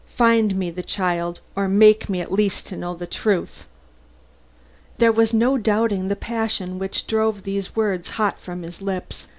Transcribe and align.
Find 0.15 0.55
me 0.55 0.71
the 0.71 0.81
child, 0.81 1.41
or 1.55 1.67
make 1.67 2.09
me 2.09 2.21
at 2.21 2.31
least 2.31 2.65
to 2.65 2.75
know 2.75 2.95
the 2.95 3.05
truth!" 3.05 3.67
There 4.97 5.11
was 5.11 5.31
no 5.31 5.59
doubting 5.59 6.07
the 6.07 6.15
passion 6.15 6.79
which 6.79 7.05
drove 7.05 7.43
these 7.43 7.75
words 7.75 8.09
hot 8.17 8.39
from 8.39 8.63
his 8.63 8.81
lips. 8.81 9.27